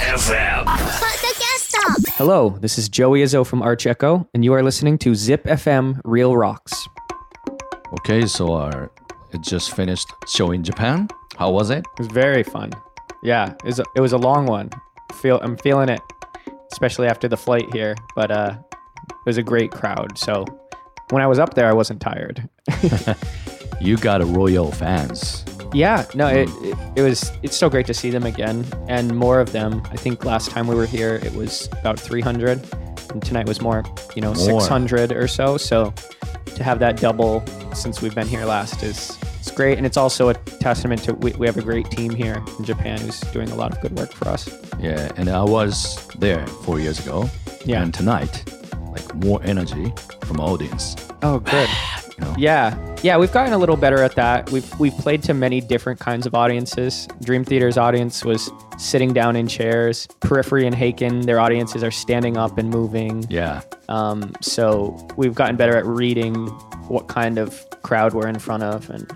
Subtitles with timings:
[0.00, 0.64] FM.
[2.16, 6.00] Hello, this is Joey Izzo from Arch Echo, and you are listening to Zip FM
[6.04, 6.88] Real Rocks.
[7.92, 8.88] Okay, so uh,
[9.32, 11.08] it just finished show in Japan.
[11.36, 11.78] How was it?
[11.78, 12.72] It was very fun.
[13.22, 14.70] Yeah, it was a, it was a long one.
[15.20, 16.00] Feel I'm feeling it,
[16.72, 17.94] especially after the flight here.
[18.16, 18.56] But uh,
[19.08, 20.18] it was a great crowd.
[20.18, 20.44] So
[21.10, 22.48] when I was up there, I wasn't tired.
[23.80, 25.44] You got a royal fans.
[25.74, 29.40] Yeah, no, it, it, it was it's so great to see them again and more
[29.40, 29.82] of them.
[29.90, 32.64] I think last time we were here it was about 300
[33.10, 33.82] and tonight was more,
[34.14, 34.60] you know, More.
[34.60, 35.56] 600 or so.
[35.56, 35.92] So
[36.54, 37.44] to have that double
[37.74, 41.32] since we've been here last is it's great and it's also a testament to we,
[41.32, 44.12] we have a great team here in Japan who's doing a lot of good work
[44.12, 44.48] for us.
[44.78, 47.28] Yeah, and I was there four years ago.
[47.64, 47.82] Yeah.
[47.82, 48.44] And tonight,
[48.92, 50.96] like more energy from audience.
[51.22, 51.68] Oh, good.
[52.16, 52.34] You know?
[52.38, 54.50] Yeah, yeah, we've gotten a little better at that.
[54.50, 57.06] We've we've played to many different kinds of audiences.
[57.22, 60.08] Dream Theater's audience was sitting down in chairs.
[60.20, 63.24] Periphery and Haken, their audiences are standing up and moving.
[63.28, 63.60] Yeah.
[63.90, 66.46] Um, so we've gotten better at reading
[66.88, 69.06] what kind of crowd we're in front of and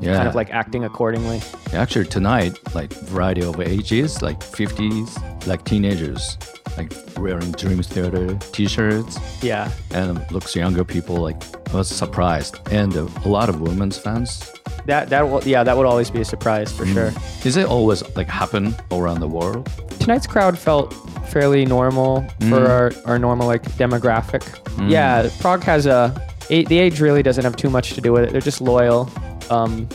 [0.00, 0.14] Yeah.
[0.16, 1.40] kind of like acting accordingly.
[1.72, 6.36] Actually, tonight, like variety of ages, like 50s, like teenagers,
[6.78, 11.16] like wearing Dream Theater T-shirts, Yeah, and looks younger people.
[11.16, 11.36] Like
[11.70, 14.52] I was surprised, and a lot of women's fans.
[14.86, 16.94] that that will yeah that would always be a surprise for mm.
[16.94, 17.12] sure.
[17.44, 19.68] Is it always like happen around the world?
[20.08, 20.94] tonight's crowd felt
[21.28, 22.68] fairly normal for mm.
[22.68, 24.40] our, our normal like demographic.
[24.76, 24.90] Mm.
[24.90, 26.14] Yeah, Prog has a,
[26.48, 28.30] a the age really doesn't have too much to do with it.
[28.32, 29.10] They're just loyal
[29.50, 29.86] um,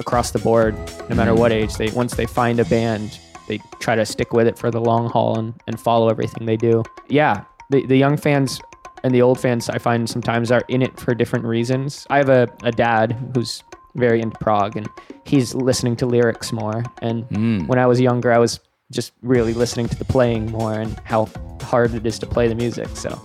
[0.00, 0.74] across the board,
[1.08, 1.76] no matter what age.
[1.76, 5.08] They once they find a band, they try to stick with it for the long
[5.08, 6.82] haul and, and follow everything they do.
[7.08, 8.60] Yeah, the the young fans
[9.02, 12.06] and the old fans I find sometimes are in it for different reasons.
[12.08, 13.62] I have a, a dad who's
[13.96, 14.88] very into Prog and
[15.24, 16.82] he's listening to lyrics more.
[17.02, 20.98] And when I was younger, I was just really listening to the playing more and
[21.04, 21.28] how
[21.62, 22.88] hard it is to play the music.
[22.94, 23.20] So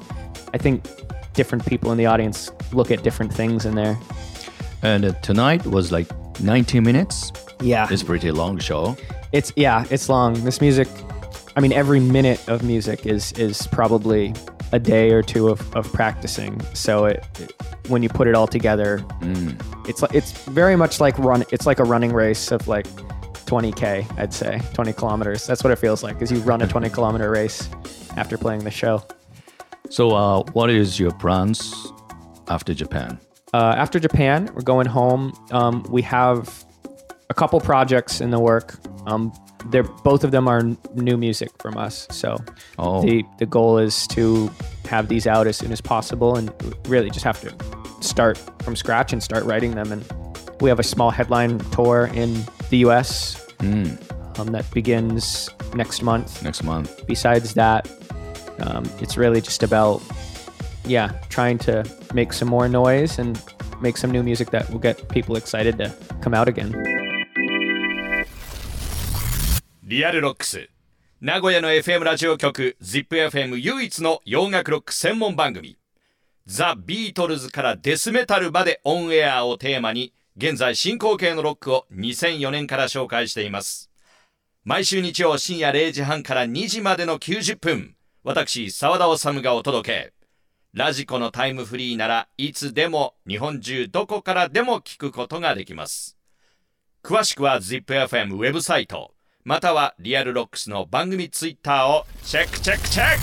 [0.54, 0.86] I think
[1.34, 3.98] different people in the audience look at different things in there.
[4.82, 6.08] And uh, tonight was like
[6.42, 7.32] 90 minutes.
[7.62, 7.88] Yeah.
[7.90, 8.98] It's pretty long show.
[9.32, 10.34] It's yeah, it's long.
[10.44, 10.88] This music,
[11.56, 14.34] I mean, every minute of music is is probably
[14.72, 16.60] a day or two of, of practicing.
[16.74, 17.54] So it, it-
[17.90, 19.04] when you put it all together,
[19.88, 21.44] it's like it's very much like run.
[21.52, 22.86] It's like a running race of like
[23.48, 25.48] 20k, I'd say 20 kilometers.
[25.48, 26.22] That's what it feels like.
[26.22, 27.68] Is you run a 20 kilometer race
[28.16, 29.04] after playing the show.
[29.90, 31.74] So, uh, what is your plans
[32.48, 33.20] after Japan?
[33.56, 35.34] Uh, after Japan, we're going home.
[35.50, 36.64] Um, we have
[37.32, 38.76] a couple projects in the work.
[39.06, 39.32] Um,
[39.72, 42.08] they're both of them are n- new music from us.
[42.12, 42.38] So
[42.78, 43.02] Oh.
[43.02, 44.50] the the goal is to
[44.88, 46.52] have these out as soon as possible, and
[46.88, 47.54] really just have to
[48.02, 49.92] start from scratch and start writing them.
[49.92, 50.04] And
[50.62, 53.46] we have a small headline tour in the U.S.
[53.62, 57.06] Um, that begins next month Next month.
[57.08, 57.90] besides that,
[58.62, 60.02] um, it's really just about,
[60.86, 61.84] yeah, trying to
[62.14, 63.42] make some more noise and
[63.82, 66.72] make some new music that will get people excited to come out again.
[69.90, 70.70] リアルロックス。
[71.20, 75.80] 名古屋の FM ラジオ局 ZIPFM 唯一の洋楽ロック専門番組。
[76.46, 83.90] ザ・ビートルズからデスメタルまでオンエアをテーマに、現在進行形のロックを2004年から紹介しています。
[84.64, 90.14] 毎週日曜深夜0時半から2時までの90分、私、沢田治がお届け。
[90.72, 96.16] ラジコのタイムフリーならいつでも日本中どこからでも聞くことができます。
[97.02, 99.16] 詳しくは ZIPFM ウェブサイト
[99.50, 103.20] またはリアルロックスの番組ツイッターをチェックチェックチェック。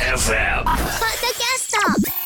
[0.00, 2.21] ZIPFM ポッドキャスト